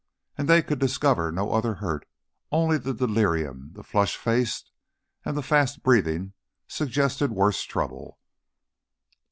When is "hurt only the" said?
1.75-2.91